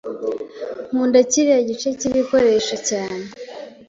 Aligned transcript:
Nkunda 0.89 1.19
kiriya 1.31 1.59
gice 1.69 1.87
cyibikoresho 1.99 2.75
cyane. 2.89 3.25